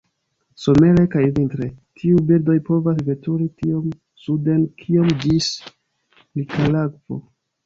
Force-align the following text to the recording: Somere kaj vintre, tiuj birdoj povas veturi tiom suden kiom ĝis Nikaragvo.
Somere 0.61 1.01
kaj 1.15 1.25
vintre, 1.39 1.67
tiuj 1.99 2.23
birdoj 2.31 2.55
povas 2.69 3.03
veturi 3.11 3.47
tiom 3.61 3.93
suden 4.23 4.65
kiom 4.81 5.13
ĝis 5.27 5.51
Nikaragvo. 6.41 7.21